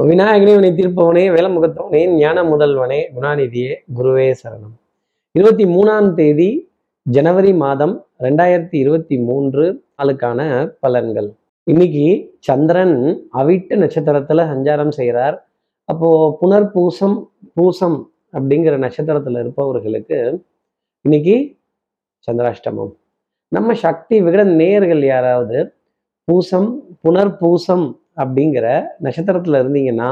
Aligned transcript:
விநாயகனே 0.00 0.54
வினை 0.54 0.70
தீர்ப்பவனே 0.70 1.22
வேலமுகத்தவனே 1.34 2.16
ஞான 2.16 2.42
முதல்வனே 2.42 3.00
குணாநிதியே 3.14 3.74
குருவே 3.94 4.34
சரணம். 4.42 4.72
இருபத்தி 5.32 5.64
மூணாம் 5.64 6.14
தேதி 6.14 6.70
ஜனவரி 7.02 7.54
மாதம் 7.54 8.06
ரெண்டாயிரத்தி 8.18 8.74
இருபத்தி 8.74 9.18
மூன்று 9.18 9.84
நாளுக்கான 9.98 10.40
பலன்கள். 10.82 11.34
இன்னைக்கு 11.64 12.36
சந்திரன் 12.38 13.28
அவிட்ட 13.34 13.76
நட்சத்திரத்துல 13.76 14.46
சஞ்சாரம் 14.52 14.88
செய்கிறார் 14.88 15.46
அப்போ 15.84 16.38
புனர் 16.40 16.70
பூசம் 16.74 17.30
பூசம் 17.54 18.10
அப்படிங்கிற 18.32 18.78
நட்சத்திரத்துல 18.78 19.40
இருப்பவர்களுக்கு 19.40 20.44
இன்னைக்கு 21.00 21.58
சந்திராஷ்டமம். 22.30 22.92
நம்ம 23.48 23.74
சக்தி 23.74 24.22
விகட 24.22 24.44
நேர்கள் 24.44 25.04
யாராவது 25.04 25.74
பூசம் 26.24 26.80
புனர் 27.04 27.36
பூசம் 27.40 28.01
அப்படிங்கிற 28.16 28.66
நட்சத்திரத்துல 29.02 29.60
இருந்தீங்கன்னா 29.62 30.08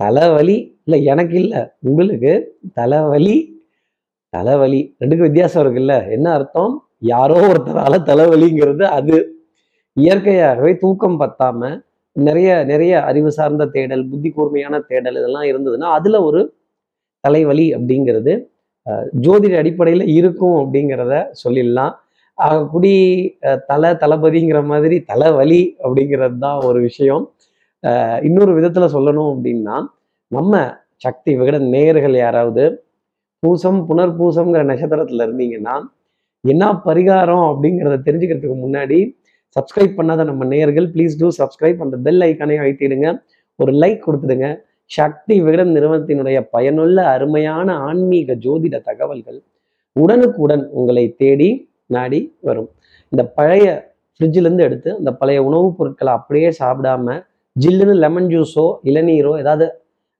தலைவலி 0.00 0.58
இல்லை 0.84 1.00
எனக்கு 1.12 1.36
இல்லை 1.42 1.62
உங்களுக்கு 1.88 2.32
தலைவலி 2.72 3.36
தலைவலி 4.34 4.80
ரெண்டுக்கும் 5.00 5.28
வித்தியாசம் 5.28 5.62
இருக்குல்ல. 5.62 5.94
என்ன 6.10 6.26
அர்த்தம்? 6.32 6.74
யாரோ 7.12 7.36
ஒருத்தரால 7.48 7.94
தலைவலிங்கிறது 8.10 8.84
அது. 8.98 9.16
இயற்கையாகவே 9.96 10.72
தூக்கம் 10.82 11.20
பத்தாம 11.20 11.70
நிறைய 12.16 12.50
நிறைய 12.64 12.92
அறிவு 13.08 13.30
சார்ந்த 13.38 13.66
தேடல் 13.74 14.04
புத்தி 14.10 14.30
கூர்மையான 14.30 14.80
தேடல் 14.90 15.18
இதெல்லாம் 15.20 15.48
இருந்ததுன்னா 15.50 15.88
அதுல 15.98 16.20
ஒரு 16.28 16.40
தலைவலி 17.24 17.66
அப்படிங்கிறது 17.76 18.32
ஜோதிட 19.24 19.54
அடிப்படையில் 19.62 20.04
இருக்கும் 20.18 20.56
அப்படிங்கிறத 20.60 21.14
சொல்லிடலாம். 21.42 21.94
ஆகக்கூடி 22.46 22.92
தலை 23.70 23.90
தளபதிங்கிற 24.02 24.60
மாதிரி 24.72 24.96
தலைவலி 25.10 25.62
அப்படிங்கிறது 25.84 26.38
தான் 26.46 26.58
ஒரு 26.68 26.78
விஷயம். 26.88 27.24
இன்னொரு 28.28 28.52
விதத்துல 28.58 28.86
சொல்லணும் 28.96 29.30
அப்படின்னா 29.34 29.76
நம்ம 30.32 30.62
சக்தி 31.04 31.32
விகட 31.40 31.58
நேயர்கள் 31.74 32.16
யாராவது 32.24 32.64
பூசம் 33.42 33.80
புனர் 33.88 34.16
பூசம்ங்கிற 34.18 34.62
நட்சத்திரத்துல 34.70 35.26
இருந்தீங்கன்னா 35.28 35.76
என்ன 36.44 36.64
பரிகாரம் 36.86 37.44
அப்படிங்கிறத 37.50 37.96
தெரிஞ்சுக்கிறதுக்கு 38.06 38.58
முன்னாடி 38.64 38.98
சப்ஸ்கிரைப் 39.56 39.96
பண்ணாத 39.98 40.24
நம்ம 40.30 40.46
நேயர்கள் 40.52 40.86
ப்ளீஸ் 40.94 41.14
டூ 41.20 41.28
சப்ஸ்கிரைப் 41.38 41.80
அந்த 41.84 41.96
பெல் 42.06 42.22
ஐக்கானையும் 42.26 42.62
அழுத்திடுங்க. 42.64 43.08
ஒரு 43.58 43.72
லைக் 43.82 44.04
கொடுத்துடுங்க. 44.06 44.48
சக்தி 44.90 45.34
விகடன் 45.46 45.72
நிறுவனத்தினுடைய 45.76 46.38
பயனுள்ள 46.54 46.98
அருமையான 47.14 47.68
ஆன்மீக 47.88 48.34
ஜோதிட 48.44 48.76
தகவல்கள் 48.88 49.38
உடனுக்குடன் 49.96 50.64
உங்களை 50.78 51.04
தேடி 51.22 51.50
நாடி 51.96 52.20
வரும். 52.48 52.68
இந்த 53.12 53.22
பழைய 53.38 53.66
ஃப்ரிட்ஜிலேருந்து 54.14 54.66
எடுத்து 54.68 54.90
அந்த 54.98 55.10
பழைய 55.20 55.38
உணவுப் 55.48 55.76
பொருட்களை 55.78 56.12
அப்படியே 56.18 56.48
சாப்பிடாம 56.60 57.16
ஜில்லுன்னு 57.56 57.94
லெமன் 58.04 58.30
ஜூஸோ 58.32 58.66
இளநீரோ 58.90 59.32
ஏதாவது 59.42 59.66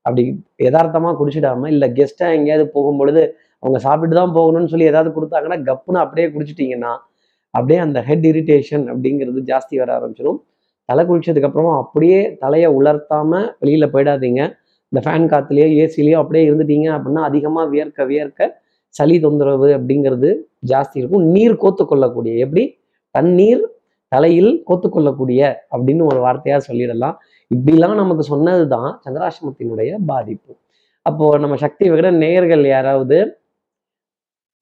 அப்படி 0.06 0.22
யதார்த்தமாக 0.66 1.14
குடிச்சிடாம 1.20 1.68
இல்லை 1.74 1.88
கெஸ்ட்டாக 1.98 2.36
எங்கேயாவது 2.38 2.64
போகும்பொழுது 2.76 3.22
அவங்க 3.62 3.78
சாப்பிட்டு 3.86 4.14
தான் 4.20 4.34
போகணும்னு 4.38 4.70
சொல்லி 4.72 4.86
ஏதாவது 4.92 5.10
கொடுத்தாங்கன்னா 5.16 5.58
கப்புன்னு 5.68 6.00
அப்படியே 6.04 6.26
குடிச்சிட்டிங்கன்னா 6.34 6.92
அப்படியே 7.54 7.78
அந்த 7.86 7.98
ஹெட் 8.08 8.26
இரிட்டேஷன் 8.30 8.84
அப்படிங்கிறது 8.92 9.40
ஜாஸ்தி 9.50 9.74
வர 9.82 9.90
ஆரம்பிச்சிடும். 9.98 10.38
தலை 10.88 11.02
குளிச்சதுக்கப்புறமா 11.08 11.72
அப்படியே 11.82 12.20
தலையை 12.42 12.68
உலர்த்தாமல் 12.78 13.46
வெளியில் 13.62 13.92
போயிடாதீங்க. 13.94 14.40
இந்த 14.92 15.00
ஃபேன் 15.04 15.26
காற்றுலையோ 15.32 15.66
ஏசிலேயோ 15.82 16.18
அப்படியே 16.22 16.44
இருந்துட்டீங்க 16.48 16.88
அப்படின்னா 16.96 17.22
அதிகமாக 17.30 17.66
வியர்க்க 17.72 18.06
வியர்க்க 18.10 18.48
சளி 18.98 19.16
தொந்தரவு 19.24 19.68
அப்படிங்கிறது 19.76 20.30
ஜாஸ்தி 20.70 20.96
இருக்கும். 21.00 21.24
நீர் 21.34 21.54
கோத்து 21.64 21.84
கொள்ளக்கூடிய 21.90 22.32
எப்படி? 22.44 22.64
தண்ணீர் 23.14 23.62
தலையில் 24.12 24.52
கோத்து 24.68 24.88
கொள்ளக்கூடிய 24.94 25.40
அப்படின்னு 25.74 26.02
ஒரு 26.10 26.20
வார்த்தையாக 26.24 26.60
சொல்லிடலாம். 26.68 27.16
இப்படிலாம் 27.50 28.00
நமக்கு 28.02 28.24
சொன்னது 28.32 28.64
தான் 28.74 28.90
சந்திராசிரமத்தினுடைய 29.04 29.90
பாதிப்பு. 30.10 30.52
அப்போ 31.06 31.26
நம்ம 31.42 31.56
சக்தி 31.64 31.84
விகிட 31.90 32.08
நேயர்கள் 32.22 32.64
யாராவது 32.74 33.18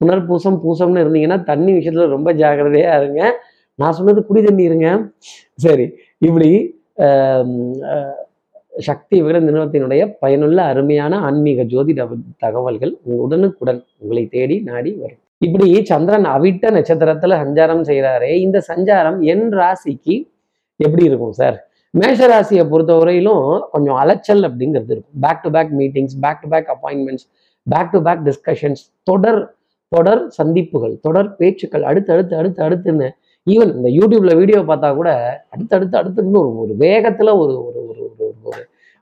புனர்பூசம் 0.00 0.58
பூசம்னு 0.64 1.02
இருந்தீங்கன்னா 1.04 1.38
தண்ணி 1.50 1.70
விஷயத்துல 1.76 2.06
ரொம்ப 2.16 2.32
ஜாக்கிரதையா 2.40 2.92
இருங்க. 3.00 3.22
நான் 3.80 3.96
சொன்னது 3.98 4.20
குடி 4.28 4.40
தண்ணி 4.48 4.62
இருங்க. 4.70 4.88
சரி 5.64 5.86
இப்படி 6.26 6.50
சக்தி 8.78 9.22
விகடன் 9.22 9.46
நிறுவனத்தினுடைய 9.48 10.16
பயனுள்ள 10.20 10.62
அருமையான 10.62 11.18
ஆன்மீக 11.18 11.62
ஜோதிட 11.62 12.08
தகவல்கள் 12.38 12.96
உடனுக்குடன் 13.02 13.84
உங்களை 13.98 14.26
தேடி 14.26 14.60
நாடி 14.60 14.92
வரும். 14.92 15.18
இப்படி 15.38 15.84
சந்திரன் 15.84 16.24
அவிட்ட 16.24 16.70
நட்சத்திரத்துல 16.76 17.38
சஞ்சாரம் 17.42 17.82
செய்கிறாரே 17.82 18.30
இந்த 18.36 18.62
சஞ்சாரம் 18.68 19.20
என் 19.20 19.48
ராசிக்கு 19.48 20.30
எப்படி 20.76 21.04
இருக்கும் 21.04 21.32
சார்? 21.32 21.68
மேஷ 21.90 22.26
ராசியை 22.28 22.64
பொறுத்தவரையிலும் 22.64 23.60
கொஞ்சம் 23.70 23.94
அலைச்சல் 23.94 24.42
அப்படிங்கிறது 24.42 24.90
இருக்கும். 24.90 25.18
Back 25.20 25.42
to 25.42 25.50
back 25.50 25.70
meetings 25.78 26.16
back 26.20 26.40
to 26.40 26.48
back 26.48 26.76
appointments 26.76 27.26
back 27.62 27.90
to 27.90 28.02
back 28.02 28.22
discussions 28.24 28.82
தொடர் 29.02 29.54
தொடர் 29.88 30.28
சந்திப்புகள் 30.28 31.00
தொடர் 31.00 31.36
பேச்சுக்கள் 31.36 31.82
அடுத்து 31.82 32.12
அடுத்து 32.12 32.36
அடுத்து 32.36 32.62
அடுத்துன்னு. 32.68 33.08
ஈவன் 33.50 33.74
இந்த 33.76 33.88
யூடியூப்ல 33.88 34.36
வீடியோ 34.36 34.58
பார்த்தா 34.60 34.94
கூட 34.94 35.10
அடுத்து 35.48 35.76
அடுத்து 35.76 35.98
அடுத்துன்னு 35.98 36.38
ஒரு 36.38 36.58
ஒரு 36.58 36.74
வேகத்துல 36.78 37.36
ஒரு 37.38 37.66
ஒரு 37.66 37.86
ஒரு 37.88 38.07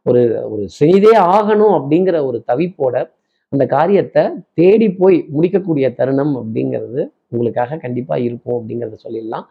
ஒரு 0.08 0.22
ஒரு 0.52 0.64
செய்தே 0.80 1.12
ஆகணும் 1.36 1.74
அப்படிங்கிற 1.78 2.16
ஒரு 2.28 2.38
தவிப்போட 2.50 2.94
அந்த 3.52 3.64
காரியத்தை 3.74 4.22
தேடி 4.58 4.88
போய் 5.00 5.16
முடிக்கக்கூடிய 5.34 5.86
தருணம் 5.98 6.34
அப்படிங்கிறது 6.40 7.00
உங்களுக்காக 7.32 7.78
கண்டிப்பாக 7.84 8.24
இருக்கும் 8.28 8.56
அப்படிங்கிறத 8.58 8.96
சொல்லிடலாம். 9.04 9.46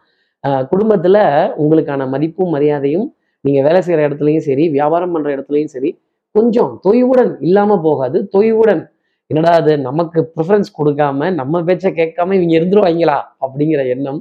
குடும்பத்தில் 0.72 1.22
உங்களுக்கான 1.62 2.06
மதிப்பும் 2.14 2.52
மரியாதையும் 2.56 3.06
நீங்கள் 3.44 3.66
வேலை 3.66 3.80
செய்கிற 3.86 4.02
இடத்துலையும் 4.08 4.46
சரி 4.48 4.64
வியாபாரம் 4.76 5.14
பண்ணுற 5.14 5.30
இடத்துலையும் 5.36 5.72
சரி 5.76 5.90
கொஞ்சம் 6.34 6.72
தொய்வுடன் 6.86 7.32
இல்லாமல் 7.46 7.84
போகாது. 7.86 8.18
தொய்வுடன் 8.34 8.82
என்னடா 9.30 9.52
அது 9.60 9.72
நமக்கு 9.88 10.20
ப்ரிஃபரன்ஸ் 10.34 10.70
கொடுக்காம 10.78 11.30
நம்ம 11.40 11.62
பேச்சை 11.68 11.90
கேட்காம 12.00 12.34
இவங்க 12.38 12.54
இருந்துருவாங்களா 12.58 13.18
அப்படிங்கிற 13.46 13.82
எண்ணம் 13.94 14.20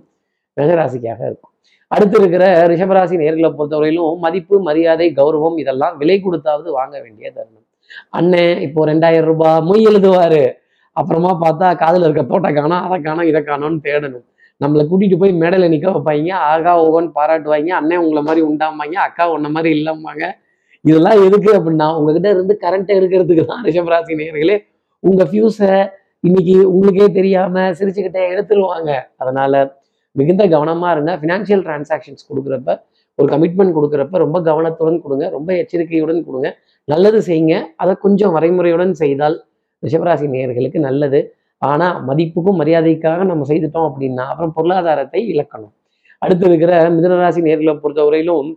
மேகராசிக்காக 0.57 1.21
இருக்கும். 1.29 1.53
அடுத்து 1.95 2.17
இருக்கிற 2.21 2.45
ரிஷபராசி 2.71 3.15
நேர்களை 3.23 3.49
பொறுத்தவரையிலும் 3.57 4.13
மதிப்பு 4.25 4.55
மரியாதை 4.67 5.07
கௌரவம் 5.19 5.57
இதெல்லாம் 5.63 5.95
விலை 6.01 6.17
கொடுத்தாவது 6.25 6.69
வாங்க 6.77 6.95
வேண்டிய 7.03 7.27
தருணம். 7.35 7.65
அண்ணன் 8.19 8.61
இப்போ 8.67 8.85
ரெண்டாயிரம் 8.91 9.29
ரூபாய் 9.31 9.59
மொய் 9.67 9.87
எழுதுவாரு. 9.89 10.43
அப்புறமா 10.99 11.31
பார்த்தா 11.43 11.67
காதுல 11.83 12.07
இருக்க 12.07 12.23
தோட்ட 12.31 12.49
காணும் 12.57 12.83
அதை 12.85 12.97
காணும் 13.07 13.27
இதை 13.31 13.41
காணோம்னு 13.49 13.79
தேடணும். 13.87 14.25
நம்மளை 14.63 14.83
கூட்டிட்டு 14.89 15.17
போய் 15.21 15.33
மேடையில் 15.41 15.71
நிற்க 15.73 15.87
வைப்பாங்க. 15.95 16.31
ஆகா 16.51 16.73
ஓகோன்னு 16.83 17.11
பாராட்டுவாங்க. 17.19 17.71
அண்ணன் 17.79 18.01
உங்களை 18.03 18.21
மாதிரி 18.27 18.41
உண்டாமாங்க 18.49 18.97
அக்கா 19.07 19.25
உன்ன 19.35 19.49
மாதிரி 19.55 19.71
இல்லம்பாங்க. 19.77 20.25
இதெல்லாம் 20.89 21.19
எதுக்கு 21.27 21.51
அப்படின்னா 21.57 21.87
உங்ககிட்ட 21.99 22.27
இருந்து 22.35 22.53
கரண்ட்டை 22.63 22.95
எடுக்கிறதுக்கு 22.99 23.45
தான் 23.51 23.63
ரிஷபராசி 23.67 24.15
நேர்களே. 24.21 24.57
உங்க 25.09 25.23
ஃபியூஸை 25.31 25.71
இன்னைக்கு 26.27 26.55
உங்களுக்கே 26.73 27.07
தெரியாம 27.17 27.65
சிரிச்சுக்கிட்டே 27.79 28.21
எடுத்துருவாங்க. 28.33 28.91
அதனால 29.23 29.63
மிகுந்த 30.19 30.43
கவனமாக 30.55 30.91
இருங்க. 30.95 31.13
ஃபினான்ஷியல் 31.21 31.63
டிரான்சாக்ஷன்ஸ் 31.67 32.27
கொடுக்குறப்ப 32.29 32.69
ஒரு 33.19 33.27
கமிட்மெண்ட் 33.33 33.75
கொடுக்குறப்ப 33.77 34.17
ரொம்ப 34.25 34.37
கவனத்துடன் 34.49 34.99
கொடுங்க. 35.05 35.25
ரொம்ப 35.37 35.49
எச்சரிக்கையுடன் 35.61 36.21
கொடுங்க. 36.27 36.49
நல்லது 36.93 37.19
செய்யுங்க. 37.29 37.55
அதை 37.81 37.93
கொஞ்சம் 38.05 38.33
வரைமுறையுடன் 38.37 38.93
செய்தால் 39.03 39.37
ரிஷபராசி 39.83 40.27
நேயர்களுக்கு 40.35 40.79
நல்லது. 40.87 41.19
ஆனால் 41.61 41.95
மதிப்புக்கும் 42.07 42.59
மரியாதைக்காக 42.61 43.25
நம்ம 43.31 43.45
செய்துட்டோம் 43.51 43.87
அப்படின்னா 43.89 44.23
அப்புறம் 44.31 44.53
பொருளாதாரத்தை 44.57 45.21
இழக்கணும். 45.33 45.73
அடுத்து 46.21 46.45
இருக்கிற 46.49 46.71
மிதனராசி 46.95 47.41
நேர்களை 47.47 47.73
பொறுத்தவரையிலும் 47.83 48.49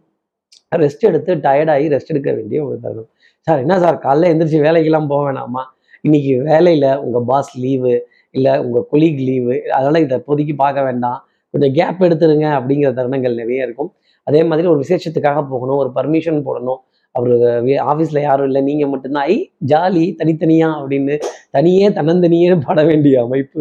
ரெஸ்ட் 0.83 1.05
எடுத்து 1.11 1.33
டயர்டாகி 1.47 1.87
ரெஸ்ட் 1.95 2.13
எடுக்க 2.15 2.31
வேண்டிய 2.39 2.59
ஒரு 2.67 2.77
தருணம். 2.85 3.09
சார் 3.47 3.63
என்ன 3.65 3.75
சார் 3.85 3.97
காலைல 4.07 4.31
எந்திரிச்சு 4.33 4.61
வேலைக்கெல்லாம் 4.67 5.09
போக 5.13 5.21
வேணாமா? 5.27 5.63
இன்னைக்கு 6.07 6.33
வேலையில் 6.51 6.89
உங்கள் 7.05 7.27
பாஸ் 7.31 7.53
லீவு 7.65 7.95
இல்லை 8.37 8.53
உங்கள் 8.65 8.87
கொலீக் 8.93 9.21
லீவு 9.29 9.55
அதனால் 9.77 10.03
இதை 10.05 10.17
இப்போதைக்கு 10.21 10.55
பார்க்க 10.65 10.89
வேண்டாம். 10.89 11.19
கொஞ்சம் 11.55 11.75
கேப் 11.79 12.03
எடுத்துருங்க 12.07 12.47
அப்படிங்கிற 12.59 12.91
தருணங்கள் 12.99 13.41
நிறைய 13.41 13.67
இருக்கும். 13.67 13.91
அதே 14.27 14.41
மாதிரி 14.45 14.69
ஒரு 14.69 14.81
விசேஷத்துக்காக 14.85 15.43
போகணும் 15.53 15.81
ஒரு 15.83 15.91
பர்மிஷன் 15.95 16.41
போடணும். 16.49 16.81
அவர் 17.15 17.31
ஆஃபீஸில் 17.91 18.21
யாரும் 18.21 18.47
இல்லை 18.47 18.61
நீங்கள் 18.63 18.89
மட்டும்தான் 18.89 19.27
ஐ 19.27 19.37
ஜாலி 19.67 20.05
தனித்தனியா 20.21 20.69
அப்படின்னு 20.81 21.15
தனியே 21.51 21.87
தன்னந்தனியே 21.89 22.59
பாட 22.67 22.85
வேண்டிய 22.85 23.23
அமைப்பு 23.23 23.61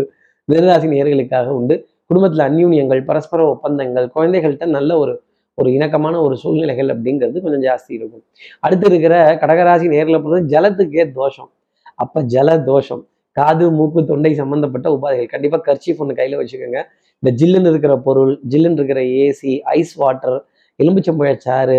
மிதராசி 0.51 0.87
நேயர்களுக்காக 0.93 1.47
உண்டு. 1.59 1.75
குடும்பத்தில் 2.09 2.43
அந்யூன்யங்கள் 2.47 3.01
பரஸ்பர 3.05 3.39
ஒப்பந்தங்கள் 3.53 4.07
குழந்தைகள்கிட்ட 4.15 4.65
நல்ல 4.77 4.91
ஒரு 4.97 5.13
ஒரு 5.57 5.69
இணக்கமான 5.71 6.15
ஒரு 6.21 6.35
சூழ்நிலைகள் 6.37 6.89
அப்படிங்கிறது 6.93 7.37
கொஞ்சம் 7.45 7.63
ஜாஸ்தி 7.67 7.91
இருக்கும். 7.97 8.23
அடுத்து 8.59 8.85
இருக்கிற 8.89 9.13
கடகராசி 9.41 9.87
நேரில் 9.93 10.21
பொறுத்த 10.21 10.49
ஜலத்துக்கே 10.53 11.03
தோஷம். 11.11 11.49
அப்ப 11.95 12.23
ஜல 12.35 12.49
தோஷம் 12.63 13.03
காது 13.31 13.65
மூக்கு 13.71 14.01
தொண்டை 14.05 14.31
சம்பந்தப்பட்ட 14.33 14.87
உபாதைகள். 14.95 15.29
கண்டிப்பா 15.33 15.57
கர்ச்சீஃப் 15.67 16.01
ஒன்று 16.03 16.15
கையில 16.19 16.37
வச்சுக்கோங்க. 16.41 16.81
இந்த 17.23 17.29
ஜில்லுன்னு 17.39 17.69
இருக்கிற 17.69 17.97
பொருள் 17.97 18.39
ஜில்லுன்னு 18.49 18.79
இருக்கிற 18.79 19.01
ஏசி 19.01 19.53
ஐஸ் 19.59 19.95
வாட்டர் 19.95 20.37
எலும்புச்சம்பழச்சாறு 20.79 21.77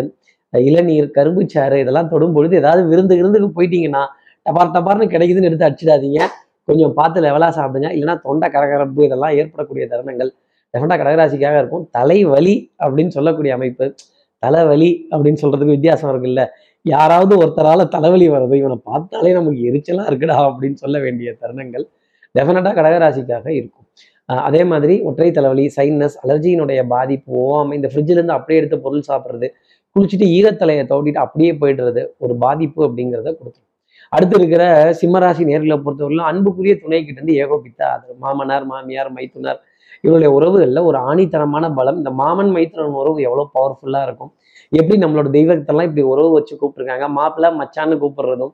இளநீர் 0.52 1.10
கரும்பு 1.10 1.42
சாறு 1.46 1.80
இதெல்லாம் 1.80 2.08
தொடும் 2.08 2.32
பொழுது 2.32 2.56
ஏதாவது 2.56 2.82
விருந்து 2.88 3.16
விருந்துக்கு 3.16 3.48
போயிட்டீங்கன்னா 3.58 4.02
டபார் 4.46 4.74
டபார்னு 4.76 5.06
கிடைக்குதுன்னு 5.14 5.48
எடுத்து 5.50 5.66
அடிச்சிடாதீங்க. 5.68 6.20
கொஞ்சம் 6.64 6.94
பார்த்து 6.94 7.18
லெவலாக 7.20 7.52
சாப்பிடுங்க. 7.58 7.88
இல்லைன்னா 7.96 8.20
தொண்டை 8.20 8.48
கரகரப்பு 8.48 9.04
இதெல்லாம் 9.04 9.34
ஏற்படக்கூடிய 9.36 9.84
தருணங்கள். 9.90 10.30
டெஃபண்டாக 10.74 10.98
கடகராசிக்காக 11.02 11.58
இருக்கும். 11.58 11.88
தலைவலி 11.90 12.72
அப்படின்னு 12.84 13.08
சொல்லக்கூடிய 13.08 13.54
அமைப்பு. 13.54 13.94
தலைவலி 14.38 14.90
அப்படின்னு 15.10 15.40
சொல்றதுக்கு 15.42 15.76
வித்தியாசம் 15.76 16.10
இருக்குல்ல. 16.12 16.42
யாராவது 16.82 17.34
ஒருத்தரால 17.42 17.88
தலைவலி 17.88 18.26
வருது 18.30 18.54
இவனை 18.54 18.76
பார்த்தாலே 18.84 19.32
நமக்கு 19.32 19.60
எரிச்சலா 19.70 20.04
இருக்குடா 20.10 20.36
அப்படின்னு 20.48 20.74
சொல்ல 20.74 20.98
வேண்டிய 20.98 21.36
தருணங்கள் 21.40 21.84
டெஃபினட்டாக 22.38 22.74
கடகராசிக்காக 22.80 23.46
இருக்கும். 23.48 23.86
அதே 24.28 24.62
மாதிரி 24.70 24.94
ஒற்றை 25.08 25.28
தலைவலி 25.36 25.64
சைனஸ் 25.76 26.16
அலர்ஜியினுடைய 26.24 26.80
பாதிப்பு 26.94 27.30
ஓவாமல் 27.42 27.76
இந்த 27.78 27.88
ஃப்ரிட்ஜிலேருந்து 27.92 28.36
அப்படியே 28.38 28.58
எடுத்து 28.60 28.78
பொருள் 28.86 29.06
சாப்பிட்றது 29.10 29.48
குளிச்சுட்டு 29.96 30.26
ஈரத்தலையை 30.38 30.82
தோட்டிட்டு 30.90 31.22
அப்படியே 31.24 31.52
போயிடுறது 31.60 32.02
ஒரு 32.24 32.34
பாதிப்பு 32.44 32.80
அப்படிங்கிறத 32.86 33.28
கொடுத்துரும். 33.38 33.64
அடுத்து 34.12 34.34
இருக்கிற 34.40 34.64
சிம்மராசி 35.00 35.42
நேர்களை 35.50 35.76
பொறுத்தவரையிலும் 35.86 36.28
அன்புக்குரிய 36.30 36.74
துணை 36.82 37.00
கிட்ட 37.06 37.18
இருந்து 37.20 37.38
ஏகோபித்த 37.44 37.80
அது 37.94 38.14
மாமனார் 38.24 38.66
மாமியார் 38.72 39.10
மைத்துனர் 39.16 39.58
இவருடைய 40.04 40.30
உறவுகளில் 40.36 40.86
ஒரு 40.88 40.98
ஆணித்தனமான 41.10 41.64
பலம். 41.78 41.98
இந்த 42.00 42.10
மாமன் 42.20 42.52
மைத்துனன் 42.56 42.98
உறவு 43.00 43.18
எவ்வளோ 43.28 43.44
பவர்ஃபுல்லாக 43.56 44.06
இருக்கும். 44.08 44.30
எப்படி 44.72 44.96
நம்மளோட 45.04 45.28
தெய்வத்தெல்லாம் 45.36 45.88
இப்படி 45.88 46.04
உறவு 46.12 46.30
வச்சு 46.36 46.54
கூப்பிட்டுருக்காங்க 46.54 47.06
மாப்பிள்ள 47.18 47.48
மச்சான்னு 47.60 47.96
கூப்பிடுறதும் 48.02 48.52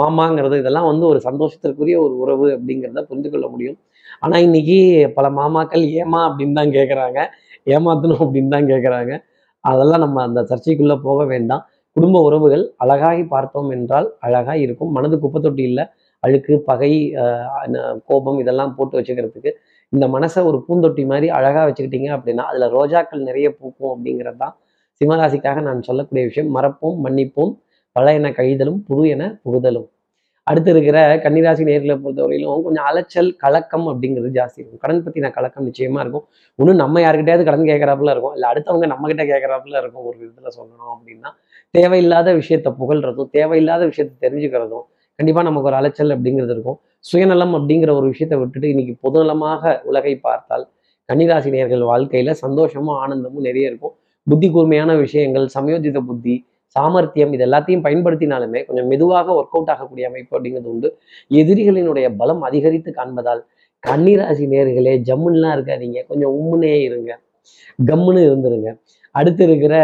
மாமாங்கிறது 0.00 0.56
இதெல்லாம் 0.62 0.88
வந்து 0.90 1.04
ஒரு 1.12 1.20
சந்தோஷத்திற்குரிய 1.28 1.96
ஒரு 2.06 2.14
உறவு 2.24 2.46
அப்படிங்கிறத 2.56 3.02
புரிந்து 3.10 3.30
கொள்ள 3.32 3.46
முடியும். 3.54 3.78
ஆனா 4.24 4.36
இன்னைக்கு 4.46 4.78
பல 5.18 5.26
மாமாக்கள் 5.40 5.84
ஏமா 6.02 6.20
அப்படின்னு 6.28 6.58
தான் 6.60 6.72
கேட்குறாங்க 6.76 7.18
ஏமாத்தணும் 7.74 8.22
அப்படின்னு 8.24 8.54
தான் 8.56 8.68
கேட்குறாங்க 8.72 9.12
அதெல்லாம் 9.64 10.02
நம்ம 10.04 10.22
அந்த 10.28 10.40
சர்ச்சைக்குள்ளே 10.50 10.96
போக 11.06 11.20
வேண்டாம். 11.32 11.62
குடும்ப 11.96 12.20
உறவுகள் 12.28 12.64
அழகாகி 12.84 13.24
பார்த்தோம் 13.34 13.70
என்றால் 13.76 14.06
அழகாக 14.26 14.58
இருக்கும். 14.64 14.90
மனது 14.96 15.16
குப்பை 15.22 15.52
இல்லை. 15.68 15.84
அழுக்கு 16.22 16.54
பகை 16.68 16.92
கோபம் 18.08 18.38
இதெல்லாம் 18.42 18.74
போட்டு 18.76 18.94
வச்சுக்கிறதுக்கு 18.98 19.50
இந்த 19.92 20.04
மனசை 20.14 20.40
ஒரு 20.50 20.58
பூந்தொட்டி 20.66 21.02
மாதிரி 21.10 21.26
அழகாக 21.38 21.64
வச்சுக்கிட்டீங்க 21.68 22.08
அப்படின்னா 22.16 22.44
அதில் 22.50 22.72
ரோஜாக்கள் 22.76 23.26
நிறைய 23.28 23.48
பூக்கும் 23.58 23.92
அப்படிங்கிறது 23.94 24.38
தான் 24.44 24.54
சிம்மராசிக்காக 25.00 25.60
நான் 25.68 25.86
சொல்லக்கூடிய 25.88 26.24
விஷயம். 26.30 26.50
மறப்போம் 26.56 26.96
மன்னிப்போம். 27.04 27.52
பல 27.96 28.12
என 28.18 28.30
கழிதலும் 28.30 28.78
புது 28.86 29.02
என 29.08 29.24
புகுதலும். 29.44 29.88
அடுத்து 30.46 30.70
இருக்கிற 30.70 30.98
கன்னிராசி 31.24 31.62
நேர்களை 31.68 31.94
பொறுத்தவரையிலும் 32.04 32.62
கொஞ்சம் 32.62 32.84
அலைச்சல் 32.84 33.28
கலக்கம் 33.36 33.86
அப்படிங்கிறது 33.90 34.30
ஜாஸ்தி 34.38 34.58
இருக்கும். 34.60 34.80
கடன் 34.80 35.02
பற்றின 35.04 35.30
கலக்கம் 35.30 35.66
நிச்சயமா 35.68 36.00
இருக்கும். 36.04 36.24
ஒன்றும் 36.58 36.76
நம்ம 36.76 37.00
யாருக்கிட்டயாவது 37.00 37.44
கடன் 37.44 37.68
கேட்கறாப்புல 37.70 38.12
இருக்கும். 38.14 38.34
இல்லை 38.34 38.48
அடுத்தவங்க 38.52 38.86
நம்ம 38.86 39.08
கிட்ட 39.08 39.24
கேட்கறாப்புல 39.24 39.78
இருக்கும் 39.82 40.04
ஒரு 40.04 40.16
விதத்தில் 40.18 40.54
சொல்லணும் 40.58 40.92
அப்படின்னா 40.94 41.30
தேவையில்லாத 41.74 42.34
விஷயத்த 42.34 42.70
புகழ்றதும் 42.80 43.30
தேவையில்லாத 43.30 43.84
விஷயத்த 43.86 44.12
தெரிஞ்சுக்கிறதும் 44.20 44.84
கண்டிப்பாக 45.18 45.46
நமக்கு 45.48 45.68
ஒரு 45.68 45.76
அலைச்சல் 45.76 46.14
அப்படிங்கிறது 46.16 46.54
இருக்கும். 46.56 46.78
சுயநலம் 47.00 47.54
அப்படிங்கிற 47.54 47.90
ஒரு 47.90 48.06
விஷயத்தை 48.06 48.36
விட்டுட்டு 48.38 48.68
இன்னைக்கு 48.68 48.94
பொதுநலமாக 49.04 49.82
உலகை 49.82 50.14
பார்த்தால் 50.16 50.64
கன்னிராசி 51.08 51.50
நேர்கள் 51.56 51.84
வாழ்க்கையில் 51.92 52.32
சந்தோஷமும் 52.34 52.96
ஆனந்தமும் 53.02 53.46
நிறைய 53.48 53.70
இருக்கும். 53.70 53.94
புத்தி 54.26 54.48
கூர்மையான 54.50 54.90
விஷயங்கள் 54.96 55.46
சமயோஜித 55.54 56.00
புத்தி 56.00 56.34
சாமர்த்தியம் 56.78 57.32
இது 57.32 57.46
எல்லாத்தையும் 57.46 57.84
பயன்படுத்தினாலுமே 57.86 58.64
கொஞ்சம் 58.66 58.86
மெதுவாக 58.86 59.32
ஒர்க் 59.32 59.54
அவுட் 59.54 59.68
ஆகக்கூடிய 59.68 60.08
அமைப்பு 60.08 60.40
அப்படிங்கிறது 60.40 60.70
உண்டு. 60.74 60.88
எதிரிகளினுடைய 61.30 62.14
பலம் 62.16 62.42
அதிகரித்து 62.42 62.90
காண்பதால் 62.96 63.42
கன்னிராசி 63.86 64.44
நேர்களே 64.52 64.94
ஜம்முன்லாம் 65.08 65.54
இருக்காதீங்க. 65.56 66.00
கொஞ்சம் 66.08 66.32
உம்முனே 66.38 66.74
இருங்க. 66.82 67.20
கம்முன்னு 67.86 68.22
இருந்துருங்க. 68.28 68.70
அடுத்து 69.10 69.44
இருக்கிற 69.44 69.74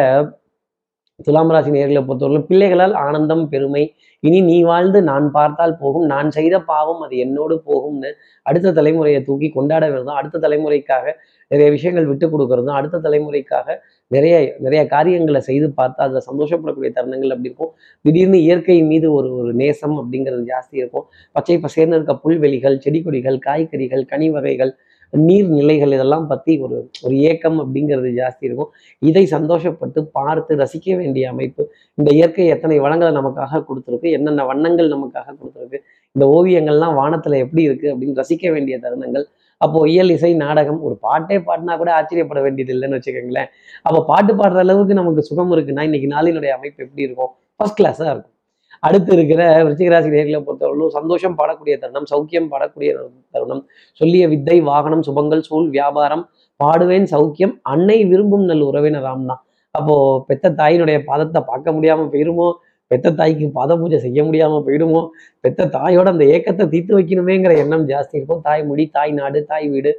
துலாம் 1.27 1.51
ராசி 1.55 1.71
நேர்களை 1.77 2.03
பொறுத்தவரை 2.09 2.41
பிள்ளைகளால் 2.51 2.95
ஆனந்தம் 3.07 3.45
பெருமை. 3.53 3.83
இனி 4.23 4.39
நீ 4.49 4.57
வாழ்ந்து 4.71 4.99
நான் 5.11 5.27
பார்த்தால் 5.37 5.75
போகும். 5.83 6.07
நான் 6.13 6.29
செய்த 6.37 6.57
பாவம் 6.71 7.01
அது 7.05 7.15
என்னோடு 7.25 7.55
போகும்னு 7.69 8.11
அடுத்த 8.47 8.73
தலைமுறையை 8.79 9.21
தூக்கி 9.29 9.49
கொண்டாட 9.57 9.85
வேணும் 9.93 10.19
அடுத்த 10.21 10.41
தலைமுறைக்காக 10.45 11.07
நிறைய 11.51 11.69
விஷயங்கள் 11.77 12.09
விட்டு 12.11 12.27
கொடுக்கறதும் 12.33 12.77
அடுத்த 12.79 13.01
தலைமுறைக்காக 13.07 13.69
நிறைய 14.11 14.35
நிறைய 14.65 14.83
காரியங்களை 14.95 15.41
செய்து 15.49 15.67
பார்த்து 15.79 16.01
அதில் 16.05 16.27
சந்தோஷப்படக்கூடிய 16.29 16.91
தருணங்கள் 16.99 17.33
அப்படி 17.35 17.51
இருக்கும். 17.51 17.73
திடீர்னு 18.05 18.39
இயற்கை 18.47 18.79
மீது 18.93 19.09
ஒரு 19.13 19.31
ஒரு 19.41 19.53
நேசம் 19.63 19.97
அப்படிங்கிறது 20.01 20.45
ஜாஸ்தி 20.53 20.77
இருக்கும். 20.83 21.07
பச்சை 21.33 21.59
பசேர்ந்து 21.65 21.99
இருக்க 21.99 22.15
புல்வெளிகள் 22.25 22.79
செடி 22.79 23.01
கொடிகள் 23.03 23.39
காய்கறிகள் 23.49 24.05
கனி 24.13 24.31
வகைகள் 24.31 24.73
நீர்நிலைகள் 25.13 25.95
இதெல்லாம் 25.97 26.27
பற்றி 26.33 26.53
ஒரு 26.65 26.77
ஒரு 27.07 27.15
ஏக்கம் 27.31 27.59
அப்படிங்கிறது 27.63 28.11
ஜாஸ்தி 28.21 28.45
இருக்கும். 28.49 28.71
இதை 29.09 29.25
சந்தோஷப்பட்டு 29.35 30.01
பார்த்து 30.19 30.59
ரசிக்க 30.63 30.97
வேண்டிய 31.01 31.25
அமைப்பு 31.33 31.63
இந்த 31.99 32.11
இயற்கை 32.19 32.47
எத்தனை 32.55 32.79
வளங்களை 32.87 33.13
நமக்காக 33.19 33.63
கொடுத்துருக்கு 33.69 34.11
என்னென்ன 34.19 34.47
வண்ணங்கள் 34.51 34.95
நமக்காக 34.95 35.35
கொடுத்துருக்கு 35.41 35.81
இந்த 36.17 36.25
ஓவியங்கள்லாம் 36.37 36.97
வானத்தில் 37.01 37.43
எப்படி 37.45 37.65
இருக்குது 37.69 37.93
அப்படின்னு 37.93 38.21
ரசிக்க 38.23 38.53
வேண்டிய 38.57 38.77
தருணங்கள். 38.87 39.27
அப்போ 39.65 39.79
இயல் 39.93 40.13
இசை 40.15 40.33
நாடகம் 40.43 40.81
ஒரு 40.87 40.95
பாட்டே 41.07 41.37
பாடினா 41.49 41.75
கூட 41.81 41.91
ஆச்சரியப்பட 41.97 42.41
வேண்டியது 42.45 42.73
இல்லைன்னு 42.75 42.99
வச்சுக்கோங்களேன். 42.99 43.51
அப்போ 43.87 44.01
பாட்டு 44.11 44.33
பாடுற 44.41 44.61
அளவுக்கு 44.65 45.01
நமக்கு 45.01 45.23
சுகம் 45.31 45.53
இருக்குன்னா 45.57 45.85
இன்னைக்கு 45.89 46.09
நாளினுடைய 46.17 46.53
அமைப்பு 46.59 46.85
எப்படி 46.87 47.07
இருக்கும்? 47.09 47.33
ஃபர்ஸ்ட் 47.57 47.79
கிளாஸாக 47.81 48.13
இருக்கும். 48.15 48.35
அடுத்து 48.83 49.11
இருக்கிற 49.17 49.41
விருச்சிகராசி 49.65 50.09
நேர்களை 50.15 50.39
பொறுத்தவரையிலும் 50.47 50.95
சந்தோஷம் 50.99 51.37
பாடக்கூடிய 51.41 51.75
தருணம் 51.83 52.09
சௌக்கியம் 52.13 52.49
பாடக்கூடிய 52.53 52.91
தருணம். 53.35 53.63
சொல்லிய 54.01 54.25
வித்தை 54.33 54.57
வாகனம் 54.71 55.05
சுபங்கள் 55.09 55.47
சூழ் 55.49 55.69
வியாபாரம் 55.77 56.25
பாடுவேன் 56.61 57.07
சௌக்கியம். 57.15 57.55
அன்னை 57.73 57.99
விரும்பும் 58.11 58.47
நல் 58.51 58.65
உறவினராம் 58.71 59.27
தான் 59.31 59.43
அப்போ 59.75 59.95
பெத்த 60.29 60.55
தாயினுடைய 60.61 60.99
பாதத்தை 61.09 61.41
பார்க்க 61.51 61.75
முடியாம 61.77 62.07
போயிருமோ? 62.15 62.49
பெத்த 62.91 63.13
தாய்க்கு 63.19 63.47
பாத 63.59 63.73
பூஜை 63.81 63.99
செய்ய 64.05 64.21
முடியாம 64.29 64.55
போயிடுமோ 64.67 65.01
பெத்த 65.45 65.67
தாயோட 65.75 66.07
அந்த 66.15 66.25
ஏக்கத்தை 66.35 66.65
தீர்த்து 66.73 66.97
வைக்கணுமேங்கிற 66.97 67.53
எண்ணம் 67.63 67.85
ஜாஸ்தி 67.91 68.15
இருக்கும். 68.19 68.41
தாய் 68.47 68.63
மொழி 68.71 68.85
தாய் 68.97 69.13
நாடு 69.19 69.41
தாய் 69.51 69.67
வீடு 69.75 69.93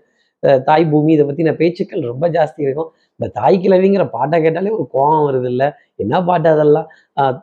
தாய் 0.67 0.85
பூமி 0.91 1.11
இதை 1.15 1.25
பத்தின 1.29 1.53
பேச்சுக்கள் 1.61 2.03
ரொம்ப 2.11 2.25
ஜாஸ்தி 2.35 2.61
இருக்கும். 2.65 2.89
இந்த 3.19 3.27
தாய் 3.37 3.61
கிழவிங்கிற 3.63 4.03
பாட்டை 4.15 4.37
கேட்டாலே 4.45 4.73
ஒரு 4.77 4.85
கோபம் 4.95 5.25
வருது 5.27 5.49
இல்லை? 5.53 5.67
என்ன 6.03 6.21
பாட்டு 6.29 6.49
அதெல்லாம்? 6.55 6.87
ஆஹ் 7.21 7.37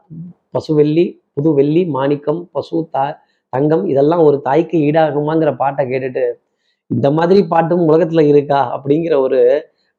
பசுவெள்ளி 0.57 1.07
புது 1.39 1.51
வெள்ளி 1.59 1.83
மாணிக்கம் 1.97 2.41
பசு 2.53 2.79
தா 2.95 3.03
தங்கம் 3.53 3.85
இதெல்லாம் 3.87 4.23
ஒரு 4.29 4.37
தாய்க்கு 4.47 4.77
ஈடாகுமாங்கிற 4.87 5.51
பாட்டை 5.57 5.83
கேட்டுட்டு 5.91 6.25
இந்த 6.91 7.09
மாதிரி 7.11 7.41
பாட்டும் 7.53 7.83
உலகத்துல 7.91 8.23
இருக்கா? 8.33 8.61
அப்படிங்கிற 8.77 9.15
ஒரு 9.27 9.39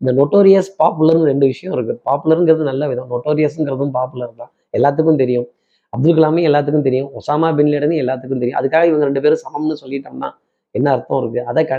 இந்த 0.01 0.11
நொட்டோரியஸ் 0.19 0.69
பாப்புலர்னு 0.81 1.29
ரெண்டு 1.31 1.45
விஷயம் 1.45 1.73
இருக்கு. 1.75 1.93
பாப்புலருங்கிறது 2.09 2.65
நல்ல 2.71 2.83
விதம். 2.87 3.09
நொட்டோரியஸ்ங்கிறதும் 3.13 3.93
பாப்புலர் 3.97 4.33
தான். 4.41 4.51
எல்லாத்துக்கும் 4.77 5.19
தெரியும். 5.23 5.47
அப்துல் 5.93 6.17
கலாமே 6.17 6.41
எல்லாத்துக்கும் 6.49 6.85
தெரியும். 6.87 7.09
ஒசாமா 7.19 7.49
பின் 7.57 7.71
எல்லாத்துக்கும் 8.03 8.41
தெரியும். 8.43 8.59
அதுக்காக 8.61 8.83
இவங்க 8.91 9.05
ரெண்டு 9.09 9.23
பேரும் 9.25 9.43
சமம்னு 9.45 9.77
சொல்லிட்டோம்னா 9.83 10.29
என்ன 10.75 10.87
அர்த்தம் 10.95 11.21
இருக்கு? 11.23 11.41
அதை 11.51 11.63
க 11.71 11.73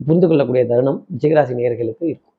புரிந்து 0.00 0.26
கொள்ளக்கூடிய 0.28 0.62
தருணம் 0.72 1.00
விஜயராசி 1.14 1.54
நேர்களுக்கு 1.60 2.04
இருக்கும். 2.12 2.31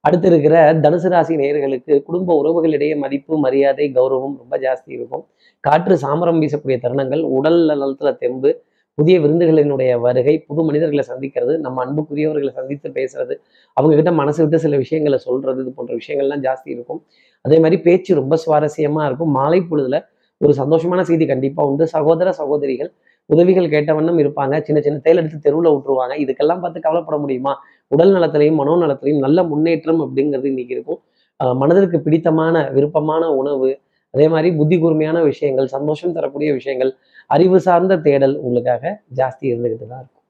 அடுத்து 0.00 0.28
இருக்கிற 0.28 0.74
தனுசு 0.74 1.08
ராசி 1.08 1.34
நேயர்களுக்கு 1.36 2.02
குடும்ப 2.02 2.34
உறவுகளிடையே 2.42 2.94
மதிப்பு 2.96 3.38
மரியாதை 3.38 3.86
கௌரவம் 3.94 4.36
ரொம்ப 4.42 4.54
ஜாஸ்தி 4.58 4.90
இருக்கும். 4.96 5.24
காற்று 5.60 5.94
சாமரம் 5.94 6.40
வீசக்கூடிய 6.42 6.76
தருணங்கள் 6.84 7.22
உடல் 7.38 7.60
நலத்துல 7.68 8.12
தெம்பு 8.18 8.50
புதிய 8.94 9.20
விருந்துகளினுடைய 9.20 9.90
வருகை 10.00 10.34
புது 10.38 10.62
மனிதர்களை 10.64 11.04
சந்திக்கிறது 11.08 11.52
நம்ம 11.58 11.84
அன்புக்குரியவர்களை 11.84 12.52
சந்தித்து 12.58 12.88
பேசுறது 12.88 13.34
அவங்க 13.72 13.94
கிட்ட 13.94 14.12
மனசு 14.12 14.40
விட்டு 14.42 14.58
சில 14.58 14.76
விஷயங்களை 14.76 15.18
சொல்றது 15.18 15.60
இது 15.60 15.70
போன்ற 15.72 15.92
விஷயங்கள்லாம் 15.94 16.42
ஜாஸ்தி 16.46 16.70
இருக்கும். 16.76 17.00
அதே 17.44 17.58
மாதிரி 17.58 17.82
பேச்சு 17.82 18.14
ரொம்ப 18.14 18.36
சுவாரஸ்யமா 18.46 19.04
இருக்கும். 19.06 19.30
மாலை 19.30 19.60
பொழுதுல 19.70 19.98
ஒரு 20.38 20.52
சந்தோஷமான 20.52 21.00
செய்தி 21.00 21.26
கண்டிப்பா 21.26 21.62
உண்டு. 21.64 21.86
சகோதர 21.86 22.32
சகோதரிகள் 22.32 22.90
உதவிகள் 23.30 23.68
கேட்ட 23.68 23.90
வண்ணம் 23.94 24.18
இருப்பாங்க. 24.18 24.54
சின்ன 24.62 24.78
சின்ன 24.80 24.98
தேல் 24.98 25.20
எடுத்து 25.20 25.38
தெருவில் 25.38 25.70
விட்டுருவாங்க 25.72 26.14
இதுக்கெல்லாம் 26.24 26.60
பார்த்து 26.60 26.80
கவலைப்பட 26.80 27.16
முடியுமா? 27.18 27.52
உடல் 27.92 28.12
நலத்திலையும் 28.14 28.58
மனோநலத்திலையும் 28.62 29.18
நல்ல 29.18 29.42
முன்னேற்றம் 29.42 30.00
அப்படிங்கிறது 30.04 30.50
இன்னைக்கு 30.52 30.74
இருக்கும். 30.74 31.00
ஆஹ் 31.40 31.56
மனதிற்கு 31.56 31.98
பிடித்தமான 32.00 32.54
விருப்பமான 32.70 33.24
உணவு 33.34 33.70
அதே 34.14 34.26
மாதிரி 34.28 34.48
புத்தி 34.56 34.76
கூர்மையான 34.78 35.18
விஷயங்கள் 35.22 35.66
சந்தோஷம் 35.66 36.12
தரக்கூடிய 36.12 36.50
விஷயங்கள் 36.52 36.90
அறிவு 37.30 37.58
சார்ந்த 37.60 37.98
தேடல் 38.06 38.34
உங்களுக்காக 38.38 38.82
ஜாஸ்தி 39.16 39.44
இருந்துக்கிட்டு 39.50 39.86
தான் 39.92 40.00
இருக்கும். 40.02 40.24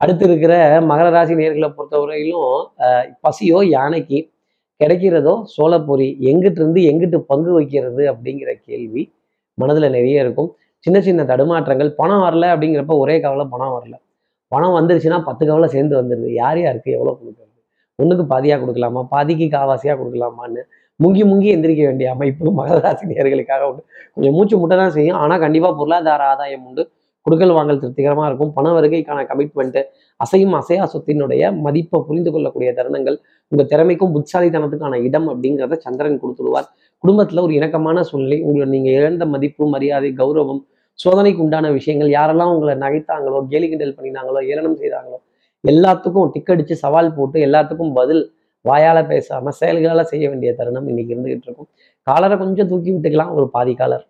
அடுத்து 0.00 0.24
இருக்கிற 0.28 0.54
மகர 0.80 1.06
ராசி 1.10 1.34
நேர்களை 1.34 1.68
பொறுத்தவரையிலும் 1.78 2.50
ஆஹ் 2.86 3.06
பசியோ 3.20 3.60
யானைக்கு 3.68 4.18
கிடைக்கிறதோ 4.80 5.34
சோளப்பொறி 5.56 6.08
எங்கிட்டு 6.30 6.60
இருந்து 6.60 6.80
எங்கிட்டு 6.90 7.18
பங்கு 7.30 7.52
வைக்கிறது 7.52 8.02
அப்படிங்கிற 8.12 8.50
கேள்வி 8.66 9.02
மனதில் 9.58 9.90
நிறைய 9.90 10.24
இருக்கும். 10.26 10.50
சின்ன 10.84 11.00
சின்ன 11.00 11.24
தடுமாற்றங்கள் 11.24 11.90
பணம் 12.00 12.22
வரல 12.26 12.46
அப்படிங்கிறப்ப 12.54 12.96
ஒரே 12.98 13.20
கவலை 13.20 13.46
பணம் 13.50 13.74
வரல. 13.76 13.94
பணம் 14.48 14.76
வந்துருச்சுன்னா 14.78 15.18
பத்து 15.24 15.46
கவலை 15.46 15.68
சேர்ந்து 15.68 15.94
வந்துடுது 16.00 16.28
யார் 16.32 16.60
யாருக்கு 16.60 16.90
எவ்வளோ 16.92 17.12
கொடுக்குறது? 17.20 17.52
ஒன்றுக்கு 17.96 18.24
பாதியாக 18.34 18.58
கொடுக்கலாமா? 18.62 19.02
பாதிக்கு 19.10 19.46
காவாசியாக 19.56 19.96
கொடுக்கலாமான்னு 20.00 20.62
முங்கி 21.00 21.22
முங்கி 21.30 21.48
எந்திரிக்க 21.56 21.82
வேண்டிய 21.84 22.10
அமைப்பு 22.14 22.52
மகர 22.60 22.78
உண்டு. 23.68 23.82
கொஞ்சம் 24.14 24.34
மூச்சு 24.34 24.56
முட்டை 24.58 24.76
தான் 24.76 24.90
செய்யும். 24.90 25.16
ஆனால் 25.16 25.40
கண்டிப்பாக 25.40 25.74
பொருளாதார 25.76 26.22
ஆதாயம் 26.32 26.64
உண்டு. 26.66 26.84
கொடுக்கல் 27.28 27.56
வாங்கல் 27.58 27.80
திருப்திகரமாக 27.84 28.28
இருக்கும். 28.30 28.52
பண 28.58 28.66
வருகைக்கான 28.78 29.24
கமிட்மெண்ட்டு 29.30 29.80
அசையும் 30.20 30.54
அசையா 30.60 30.84
சொத்தினுடைய 30.92 31.42
மதிப்பை 31.66 31.98
புரிந்து 32.08 32.30
கொள்ளக்கூடிய 32.34 32.70
தருணங்கள் 32.78 33.16
உங்கள் 33.52 33.68
திறமைக்கும் 33.72 34.12
புட்சாலித்தனத்துக்கான 34.16 34.96
இடம் 35.08 35.28
அப்படிங்கிறத 35.32 35.78
சந்திரன் 35.86 36.20
கொடுத்துடுவார். 36.22 36.68
குடும்பத்தில் 37.04 37.44
ஒரு 37.44 37.52
இணக்கமான 37.58 37.98
சூழ்நிலை 38.08 38.38
உங்களை 38.46 38.66
நீங்கள் 38.74 38.96
இழந்த 39.00 39.24
மதிப்பு 39.34 39.66
மரியாதை 39.74 40.10
கௌரவம் 40.20 40.62
சோதனைக்கு 40.98 41.40
உண்டான 41.44 41.66
விஷயங்கள் 41.76 42.10
யாரெல்லாம் 42.16 42.52
உங்களை 42.54 42.74
நகைத்தாங்களோ 42.84 43.40
கேலி 43.52 43.66
கிண்டல் 43.72 43.94
பண்ணினாங்களோ 43.98 44.40
ஏளனம் 44.52 44.78
செய்தாங்களோ 44.80 45.18
எல்லாத்துக்கும் 45.64 46.32
டிக்கடிச்சு 46.34 46.74
சவால் 46.84 47.14
போட்டு 47.18 47.38
எல்லாத்துக்கும் 47.46 47.92
பதில் 47.98 48.22
வாயால 48.64 48.98
பேசாம 49.10 49.52
செயல்களால 49.60 50.02
செய்ய 50.12 50.24
வேண்டிய 50.30 50.50
தருணம் 50.58 50.88
இன்னைக்கு 50.92 51.12
இருந்துகிட்டு 51.14 51.46
இருக்கும். 51.48 51.68
காலரை 52.06 52.36
கொஞ்சம் 52.42 52.70
தூக்கி 52.72 52.90
விட்டுக்கலாம் 52.94 53.32
ஒரு 53.38 53.46
பாதி 53.56 53.74
காலர். 53.80 54.04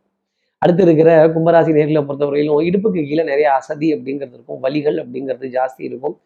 அடுத்து 0.63 0.83
இருக்கிற 0.87 1.11
கும்பராசி 1.35 1.73
நேர்களை 1.77 2.01
பொறுத்தவரையிலும் 2.07 2.63
இடுப்புக்கு 2.69 3.03
கீழே 3.09 3.25
நிறைய 3.33 3.49
அசதி 3.59 3.89
அப்படிங்கிறது 3.97 4.35
இருக்கும் 4.37 4.61
வலிகள் 4.65 4.97
அப்படிங்கிறது 5.03 5.49
ஜாஸ்தி 5.57 5.83
இருக்கும். 5.89 6.17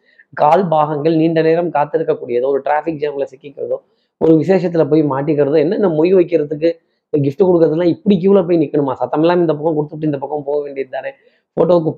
கால் 0.41 0.63
பாகங்கள் 0.71 1.15
நீண்ட 1.21 1.39
நேரம் 1.47 1.69
காத்திருக்கக்கூடியதோ 1.75 2.47
ஒரு 2.53 2.61
டிராஃபிக் 2.67 3.01
ஜாமில் 3.03 3.29
சிக்கிக்கிறதோ 3.31 3.77
ஒரு 4.21 4.33
விசேஷத்தில் 4.41 4.89
போய் 4.91 5.03
மாட்டிக்கிறதோ 5.11 5.57
என்ன 5.65 5.77
இந்த 5.81 5.89
மொய் 5.99 6.13
வைக்கிறதுக்கு 6.19 6.69
கிஃப்ட் 7.13 7.43
கொடுக்கறதுலாம் 7.47 7.91
இப்படி 7.95 8.15
கியூவில் 8.21 8.45
போய் 8.47 8.59
நிற்கணுமா 8.63 8.93
சத்தமெல்லாம் 9.01 9.41
இந்த 9.43 9.53
பக்கம் 9.57 9.75
கொடுத்துட்டு 9.77 10.09
இந்த 10.09 10.19
பக்கம் 10.23 10.45
போக 10.47 10.57
வேண்டியது 10.65 10.91
தானே? 10.97 11.11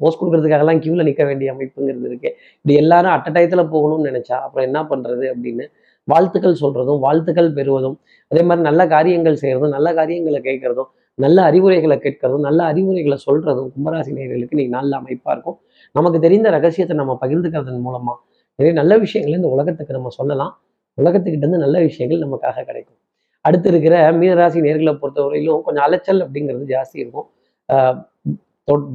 போஸ்ட் 0.02 0.20
கொடுக்கறதுக்காகலாம் 0.22 0.80
கியூவில் 0.84 1.08
நிற்க 1.10 1.24
வேண்டிய 1.30 1.50
அமைப்புங்கிறது 1.54 2.08
இருக்கு. 2.10 2.30
இப்படி 2.58 2.74
எல்லாரும் 2.82 3.14
அட்ட 3.16 3.30
டயத்தில் 3.36 3.70
போகணும்னு 3.74 4.10
நினச்சா 4.10 4.38
அப்புறம் 4.46 4.66
என்ன 4.70 4.80
பண்ணுறது 4.92 5.26
அப்படின்னு 5.34 5.66
வாழ்த்துக்கள் 6.08 6.60
சொல்கிறதும் 6.64 7.00
வாழ்த்துக்கள் 7.06 7.50
பெறுவதும் 7.60 7.96
அதே 8.32 8.42
மாதிரி 8.50 8.64
நல்ல 8.70 8.82
காரியங்கள் 8.96 9.38
செய்கிறதும் 9.44 9.74
நல்ல 9.78 9.88
காரியங்களை 10.00 10.42
கேட்குறதும் 10.50 10.90
நல்ல 11.24 11.38
அறிவுரைகளை 11.50 11.98
கேட்கறதும் 12.06 12.46
நல்ல 12.48 12.62
அறிவுரைகளை 12.72 13.18
சொல்றதும் 13.26 13.70
கும்பராசி 13.76 14.12
நேயர்களுக்கு 14.16 14.56
இன்னைக்கு 14.56 14.74
நல்ல 14.78 14.92
அமைப்பா 15.02 15.30
இருக்கும். 15.36 15.58
நமக்கு 15.98 16.20
தெரிந்த 16.26 16.48
ரகசியத்தை 16.56 16.96
நம்ம 17.02 17.14
பகிர்ந்துக்கிறதன் 17.22 17.86
மூலமா 17.88 18.14
நிறைய 18.60 18.74
நல்ல 18.80 18.94
விஷயங்களை 19.04 19.36
இந்த 19.40 19.50
உலகத்துக்கு 19.56 19.96
நம்ம 19.98 20.12
சொல்லலாம். 20.18 20.54
உலகத்துக்கிட்ட 20.98 21.46
இருந்து 21.46 21.62
நல்ல 21.66 21.78
விஷயங்கள் 21.88 22.24
நமக்காக 22.26 22.64
கிடைக்கும். 22.70 23.00
அடுத்து 23.46 23.68
இருக்கிற 23.72 23.96
மீனராசி 24.20 24.60
நேர்களை 24.66 24.94
பொறுத்தவரையிலும் 25.02 25.62
கொஞ்சம் 25.66 25.86
அலைச்சல் 25.88 26.22
அப்படிங்கிறது 26.26 26.66
ஜாஸ்தி 26.74 26.98
இருக்கும். 27.04 27.28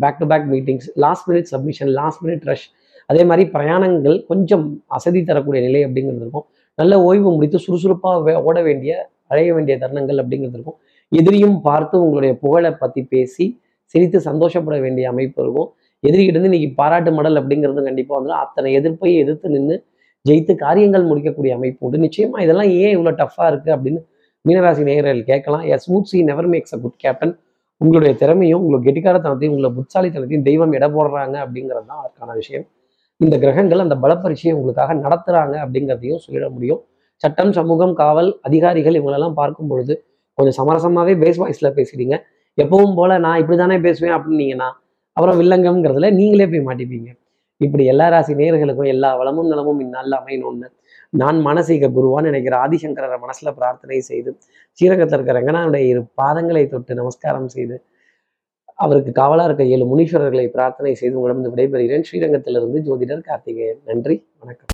Back 0.03 0.21
to 0.21 0.27
back 0.33 0.47
meetings 0.53 0.89
last 1.05 1.27
minute 1.31 1.49
submission 1.53 1.91
last 1.99 2.23
minute 2.27 2.47
rush 2.51 2.67
அதே 3.11 3.23
மாதிரி 3.29 3.45
பிரயாணங்கள் 3.55 4.17
கொஞ்சம் 4.31 4.65
அசதி 4.97 5.21
தரக்கூடிய 5.29 5.61
நிலை 5.67 5.81
அப்படிங்கிறது 5.87 6.23
இருக்கும். 6.25 6.47
நல்ல 6.79 6.95
ஓய்வு 7.09 7.29
முடித்து 7.37 7.59
சுறுசுறுப்பாக 7.65 8.37
ஓட 8.49 8.59
வேண்டிய 8.69 8.93
அழைய 9.33 9.51
வேண்டிய 9.57 9.75
தருணங்கள் 9.83 10.21
அப்படிங்கிறது 10.23 10.57
இருக்கும். 10.59 10.79
எதிரியும் 11.13 11.57
பார்த்து 11.69 11.95
உங்களுடைய 12.05 12.33
புகழை 12.43 12.71
பற்றி 12.83 13.03
பேசி 13.13 13.47
சிரித்து 13.95 14.19
சந்தோஷப்பட 14.29 14.77
வேண்டிய 14.85 15.05
அமைப்பு 15.13 15.39
இருக்கும். 15.45 15.69
எதிரிகிட்ட 16.03 16.37
இருந்து 16.37 16.51
இன்னைக்கு 16.51 16.71
பாராட்டு 16.81 17.11
மடல் 17.17 17.39
அப்படிங்கிறது 17.41 17.83
கண்டிப்பாக 17.89 18.17
வந்துடும் 18.19 18.43
அத்தனை 18.45 18.69
எதிர்ப்பை 18.79 19.11
எதிர்த்து 19.23 19.49
நின்று 19.55 19.77
ஜெயித்து 20.25 20.53
காரியங்கள் 20.65 21.05
முடிக்கக்கூடிய 21.11 21.53
அமைப்பு 21.59 21.85
உண்டு. 21.87 21.99
நிச்சயமா 22.07 22.39
இதெல்லாம் 22.45 22.71
ஏன் 22.83 22.95
இவ்வளோ 22.97 23.13
டஃப்பாக 23.21 23.51
இருக்கு 23.53 23.71
அப்படின்னு 23.77 24.01
மீனராசி 24.45 24.83
நேயர்கள் 24.89 25.23
கேட்கலாம். 25.31 25.65
As 25.73 25.85
smooth 25.87 26.11
sea 26.11 26.19
never 26.29 26.49
makes 26.53 26.75
a 26.77 26.79
good 26.85 26.99
captain 27.05 27.33
உங்களுடைய 27.81 28.13
திறமையும் 28.23 28.61
உங்களோட 28.63 28.83
கெட்டிக்காரத்தனத்தையும் 28.87 29.53
உங்களை 29.55 29.71
புத்தாலித்தனத்தையும் 29.79 30.47
தெய்வம் 30.49 30.75
எடை 30.79 30.89
போடுறாங்க 30.97 31.37
அப்படிங்கிறது 31.45 31.87
தான் 31.91 32.01
அதற்கான 32.03 32.35
விஷயம். 32.41 32.65
இந்த 33.21 33.35
கிரகங்கள் 33.43 33.85
அந்த 33.85 33.97
பலப்பரிசையை 34.05 34.53
உங்களுக்காக 34.59 34.95
நடத்துறாங்க 35.05 35.55
அப்படிங்கிறதையும் 35.65 36.23
சொல்லிட 36.27 36.47
முடியும். 36.57 36.81
சட்டம் 37.23 37.53
சமூகம் 37.59 37.95
காவல் 38.03 38.31
அதிகாரிகள் 38.49 38.97
இவங்களெல்லாம் 38.99 39.37
பார்க்கும் 39.41 39.71
பொழுது 39.73 39.95
கொஞ்சம் 40.41 40.67
சமரசமாகவே 40.67 41.15
பேஸ் 41.23 41.41
வாய்ஸில் 41.43 41.77
பேசுறீங்க 41.79 42.23
எப்பவும் 42.59 42.95
போல 42.95 43.19
நான் 43.19 43.39
இப்படி 43.39 43.59
தானே 43.59 43.79
பேசுவேன் 43.79 44.15
அப்படின்னீங்கன்னா 44.17 44.71
அப்புறம் 45.13 45.41
வில்லங்கம்ங்கிறதுல 45.41 46.13
நீங்களே 46.13 46.47
போய் 46.47 46.67
மாட்டிப்பீங்க. 46.67 47.19
இப்படி 47.57 47.85
எல்லா 47.85 48.09
ராசி 48.09 48.35
நேர்களுக்கும் 48.35 48.87
எல்லா 48.87 49.17
வளமும் 49.17 49.49
நலமும் 49.49 49.81
இந்நாளில் 49.81 50.13
அமையணும்னு 50.13 50.69
நான் 51.09 51.39
மனசீக 51.47 51.91
குருவான்னு 51.97 52.21
நினைக்கிற 52.21 52.69
ஆதிசங்கரரை 52.69 53.19
மனசில் 53.19 53.55
பிரார்த்தனை 53.55 54.01
செய்து 54.01 54.39
ஸ்ரீரங்கத்தில் 54.73 55.19
இருக்கிற 55.19 55.41
ரங்கனாவுடைய 55.41 55.77
இரு 55.77 56.03
பாதங்களை 56.23 56.69
தொட்டு 56.69 56.95
நமஸ்காரம் 56.95 57.49
செய்து 57.49 57.85
அவருக்கு 58.75 59.13
காவலாக 59.13 59.45
இருக்க 59.45 59.65
ஏழு 59.65 59.85
முனீஸ்வரர்களை 59.93 60.49
பிரார்த்தனை 60.49 60.95
செய்து 60.95 61.21
உங்களிடம் 61.21 61.57
விடைபெறுகிறேன். 61.57 62.07
ஸ்ரீரங்கத்திலிருந்து 62.13 62.81
ஜோதிடர் 62.89 63.21
கார்த்திகேயன். 63.21 63.81
நன்றி 63.85 64.27
வணக்கம். 64.39 64.69